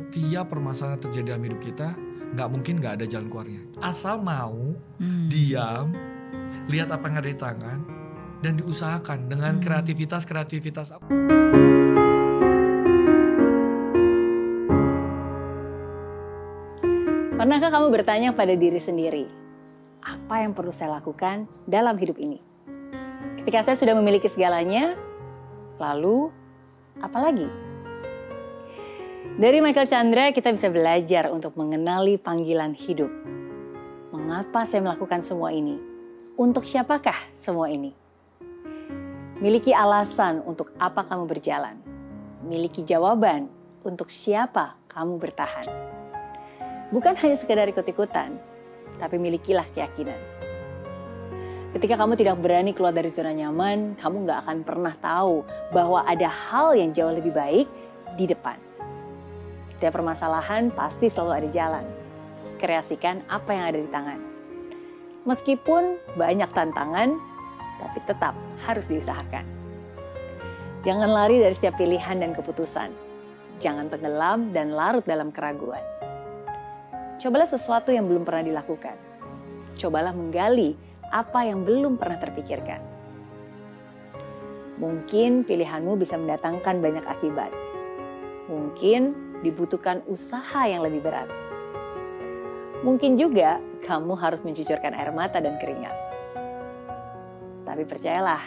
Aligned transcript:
Setiap 0.00 0.48
permasalahan 0.48 0.96
yang 0.96 1.04
terjadi 1.04 1.26
dalam 1.36 1.44
hidup 1.44 1.60
kita, 1.60 1.92
nggak 2.32 2.48
mungkin 2.48 2.80
nggak 2.80 2.96
ada 2.96 3.04
jalan 3.04 3.28
keluarnya. 3.28 3.60
Asal 3.84 4.24
mau, 4.24 4.72
Hmm. 4.96 5.28
diam, 5.28 5.92
lihat 6.72 6.88
apa 6.88 7.12
yang 7.12 7.20
ada 7.20 7.28
di 7.28 7.36
tangan, 7.36 7.78
dan 8.40 8.56
diusahakan 8.56 9.28
dengan 9.28 9.60
Hmm. 9.60 9.64
kreativitas-kreativitas. 9.68 10.96
Pernahkah 17.36 17.68
kamu 17.68 17.92
bertanya 17.92 18.32
pada 18.32 18.56
diri 18.56 18.80
sendiri, 18.80 19.28
apa 20.00 20.40
yang 20.40 20.56
perlu 20.56 20.72
saya 20.72 21.04
lakukan 21.04 21.44
dalam 21.68 22.00
hidup 22.00 22.16
ini? 22.16 22.40
Ketika 23.44 23.60
saya 23.60 23.76
sudah 23.76 23.92
memiliki 23.92 24.24
segalanya, 24.24 24.96
lalu 25.76 26.32
apa 26.96 27.20
lagi? 27.20 27.71
Dari 29.32 29.64
Michael 29.64 29.88
Chandra 29.88 30.28
kita 30.28 30.52
bisa 30.52 30.68
belajar 30.68 31.32
untuk 31.32 31.56
mengenali 31.56 32.20
panggilan 32.20 32.76
hidup. 32.76 33.08
Mengapa 34.12 34.68
saya 34.68 34.84
melakukan 34.84 35.24
semua 35.24 35.48
ini? 35.56 35.80
Untuk 36.36 36.68
siapakah 36.68 37.16
semua 37.32 37.72
ini? 37.72 37.96
Miliki 39.40 39.72
alasan 39.72 40.44
untuk 40.44 40.76
apa 40.76 41.08
kamu 41.08 41.24
berjalan. 41.24 41.80
Miliki 42.44 42.84
jawaban 42.84 43.48
untuk 43.80 44.12
siapa 44.12 44.76
kamu 44.92 45.16
bertahan. 45.16 45.64
Bukan 46.92 47.16
hanya 47.16 47.36
sekedar 47.40 47.64
ikut-ikutan, 47.72 48.36
tapi 49.00 49.16
milikilah 49.16 49.64
keyakinan. 49.72 50.20
Ketika 51.72 51.96
kamu 51.96 52.20
tidak 52.20 52.36
berani 52.36 52.76
keluar 52.76 52.92
dari 52.92 53.08
zona 53.08 53.32
nyaman, 53.32 53.96
kamu 53.96 54.28
nggak 54.28 54.38
akan 54.44 54.58
pernah 54.60 54.92
tahu 54.92 55.40
bahwa 55.72 56.04
ada 56.04 56.28
hal 56.28 56.76
yang 56.76 56.92
jauh 56.92 57.16
lebih 57.16 57.32
baik 57.32 57.64
di 58.20 58.28
depan. 58.28 58.71
Setiap 59.82 59.98
permasalahan 59.98 60.70
pasti 60.70 61.10
selalu 61.10 61.42
ada 61.42 61.48
jalan. 61.50 61.82
Kreasikan 62.62 63.18
apa 63.26 63.50
yang 63.50 63.64
ada 63.66 63.78
di 63.82 63.90
tangan. 63.90 64.20
Meskipun 65.26 65.98
banyak 66.14 66.46
tantangan, 66.54 67.18
tapi 67.82 67.98
tetap 68.06 68.30
harus 68.62 68.86
diusahakan. 68.86 69.42
Jangan 70.86 71.10
lari 71.10 71.42
dari 71.42 71.50
setiap 71.50 71.82
pilihan 71.82 72.14
dan 72.14 72.30
keputusan. 72.30 72.94
Jangan 73.58 73.90
tenggelam 73.90 74.54
dan 74.54 74.70
larut 74.70 75.02
dalam 75.02 75.34
keraguan. 75.34 75.82
Cobalah 77.18 77.50
sesuatu 77.50 77.90
yang 77.90 78.06
belum 78.06 78.22
pernah 78.22 78.54
dilakukan. 78.54 78.94
Cobalah 79.82 80.14
menggali 80.14 80.78
apa 81.10 81.42
yang 81.42 81.66
belum 81.66 81.98
pernah 81.98 82.22
terpikirkan. 82.22 82.78
Mungkin 84.78 85.42
pilihanmu 85.42 85.98
bisa 85.98 86.14
mendatangkan 86.14 86.78
banyak 86.78 87.02
akibat. 87.02 87.50
Mungkin 88.46 89.31
dibutuhkan 89.42 90.00
usaha 90.06 90.64
yang 90.64 90.86
lebih 90.86 91.02
berat. 91.02 91.28
Mungkin 92.82 93.14
juga 93.14 93.62
kamu 93.86 94.18
harus 94.18 94.42
mencucurkan 94.42 94.94
air 94.94 95.14
mata 95.14 95.38
dan 95.38 95.58
keringat. 95.58 95.94
Tapi 97.62 97.82
percayalah, 97.86 98.42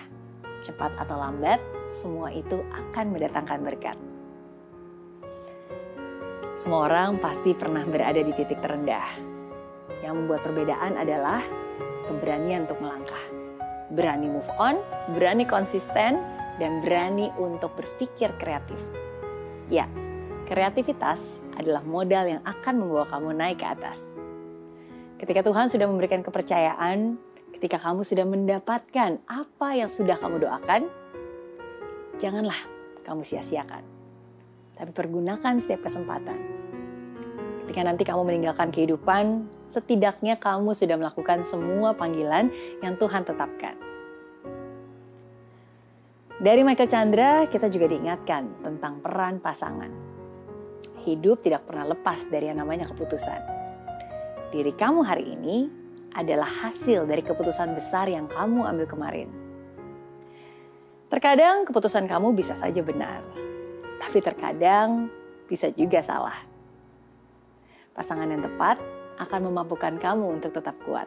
cepat 0.63 0.91
atau 0.99 1.15
lambat, 1.15 1.63
semua 1.87 2.31
itu 2.35 2.59
akan 2.71 3.15
mendatangkan 3.15 3.59
berkat. 3.63 3.97
Semua 6.55 6.87
orang 6.87 7.19
pasti 7.19 7.51
pernah 7.51 7.83
berada 7.83 8.19
di 8.19 8.31
titik 8.31 8.59
terendah. 8.63 9.07
Yang 10.03 10.13
membuat 10.19 10.41
perbedaan 10.43 10.95
adalah 10.99 11.43
keberanian 12.07 12.67
untuk 12.67 12.79
melangkah. 12.79 13.23
Berani 13.91 14.27
move 14.31 14.51
on, 14.59 14.79
berani 15.15 15.43
konsisten, 15.47 16.19
dan 16.59 16.79
berani 16.79 17.31
untuk 17.35 17.75
berpikir 17.75 18.31
kreatif. 18.39 18.79
Ya, 19.67 19.89
kreativitas 20.45 21.41
adalah 21.57 21.81
modal 21.81 22.37
yang 22.37 22.41
akan 22.45 22.73
membawa 22.77 23.05
kamu 23.09 23.29
naik 23.33 23.57
ke 23.59 23.67
atas. 23.67 24.13
Ketika 25.17 25.41
Tuhan 25.41 25.67
sudah 25.67 25.89
memberikan 25.89 26.21
kepercayaan, 26.21 27.17
ketika 27.57 27.81
kamu 27.81 28.05
sudah 28.05 28.25
mendapatkan 28.29 29.17
apa 29.25 29.67
yang 29.73 29.89
sudah 29.89 30.15
kamu 30.21 30.45
doakan, 30.45 30.85
janganlah 32.21 32.57
kamu 33.01 33.25
sia-siakan. 33.25 33.81
Tapi 34.75 34.91
pergunakan 34.93 35.57
setiap 35.57 35.87
kesempatan. 35.87 36.37
Ketika 37.65 37.81
nanti 37.81 38.05
kamu 38.05 38.21
meninggalkan 38.29 38.69
kehidupan, 38.69 39.49
setidaknya 39.73 40.37
kamu 40.37 40.77
sudah 40.77 40.99
melakukan 41.01 41.41
semua 41.41 41.97
panggilan 41.97 42.53
yang 42.85 42.93
Tuhan 43.01 43.25
tetapkan. 43.25 43.73
Dari 46.35 46.61
Michael 46.61 46.91
Chandra, 46.91 47.47
kita 47.47 47.71
juga 47.71 47.89
diingatkan 47.89 48.61
tentang 48.61 48.99
peran 48.99 49.39
pasangan. 49.41 50.04
Hidup 51.05 51.45
tidak 51.45 51.69
pernah 51.69 51.85
lepas 51.85 52.25
dari 52.33 52.49
yang 52.49 52.57
namanya 52.57 52.89
keputusan. 52.89 53.37
Diri 54.49 54.73
kamu 54.73 55.05
hari 55.05 55.37
ini 55.37 55.69
adalah 56.17 56.49
hasil 56.65 57.05
dari 57.05 57.21
keputusan 57.21 57.77
besar 57.77 58.09
yang 58.09 58.25
kamu 58.25 58.65
ambil 58.65 58.89
kemarin. 58.89 59.29
Terkadang 61.05 61.69
keputusan 61.69 62.09
kamu 62.09 62.33
bisa 62.33 62.57
saja 62.57 62.81
benar, 62.81 63.21
tapi 64.01 64.17
terkadang 64.17 65.13
bisa 65.45 65.69
juga 65.69 66.01
salah. 66.01 66.33
Pasangan 67.93 68.25
yang 68.25 68.41
tepat 68.41 68.81
akan 69.21 69.41
memampukan 69.45 70.01
kamu 70.01 70.41
untuk 70.41 70.57
tetap 70.57 70.73
kuat. 70.89 71.05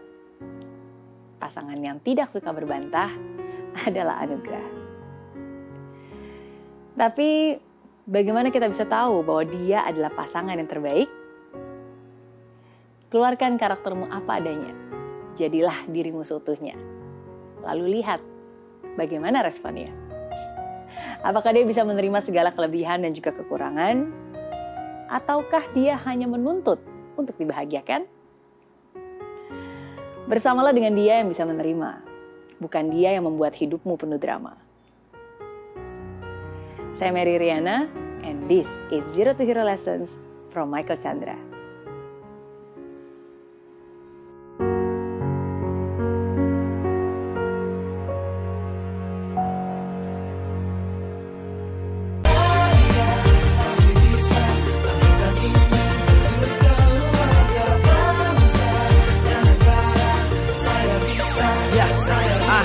Pasangan 1.43 1.77
yang 1.77 1.99
tidak 2.07 2.31
suka 2.31 2.55
berbantah 2.55 3.11
adalah 3.89 4.23
anugerah. 4.23 4.69
Tapi 6.95 7.59
bagaimana 8.09 8.49
kita 8.49 8.65
bisa 8.67 8.89
tahu 8.89 9.21
bahwa 9.21 9.45
dia 9.45 9.85
adalah 9.85 10.09
pasangan 10.09 10.57
yang 10.57 10.67
terbaik? 10.67 11.13
Keluarkan 13.13 13.61
karaktermu 13.61 14.09
apa 14.09 14.41
adanya. 14.41 14.73
Jadilah 15.37 15.87
dirimu 15.87 16.25
seutuhnya. 16.25 16.75
Lalu 17.63 18.01
lihat 18.01 18.25
bagaimana 18.97 19.45
responnya. 19.45 19.93
Apakah 21.21 21.53
dia 21.53 21.63
bisa 21.69 21.85
menerima 21.85 22.25
segala 22.25 22.51
kelebihan 22.51 23.05
dan 23.05 23.13
juga 23.13 23.31
kekurangan? 23.37 24.09
Ataukah 25.09 25.65
dia 25.73 25.97
hanya 26.09 26.29
menuntut 26.29 26.81
untuk 27.17 27.37
dibahagiakan? 27.37 28.05
Bersamalah 30.29 30.77
dengan 30.77 30.93
dia 30.93 31.25
yang 31.25 31.33
bisa 31.33 31.49
menerima, 31.49 32.05
bukan 32.61 32.85
dia 32.93 33.17
yang 33.17 33.25
membuat 33.25 33.57
hidupmu 33.57 33.97
penuh 33.97 34.21
drama. 34.21 34.53
Saya 36.93 37.15
Mary 37.15 37.41
Riana, 37.41 37.89
and 38.23 38.49
this 38.49 38.67
is 38.91 39.05
Zero 39.15 39.35
to 39.35 39.45
Hero 39.45 39.65
Lessons 39.65 40.19
from 40.49 40.71
Michael 40.71 40.97
Chandra. 40.97 41.37
Ya, 61.69 61.85
ah, 62.49 62.65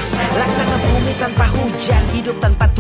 bumi 0.80 1.14
tanpa 1.20 1.46
hujan, 1.52 2.04
hidup 2.16 2.38
tanpa 2.40 2.63